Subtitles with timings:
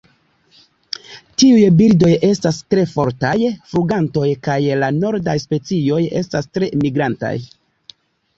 [1.41, 3.35] Tiuj birdoj estas tre fortaj
[3.75, 7.37] flugantoj kaj la nordaj specioj estas tre migrantaj.